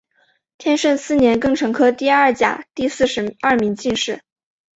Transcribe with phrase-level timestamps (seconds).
[0.57, 4.23] 天顺四年庚辰科第二甲第四十二名进士。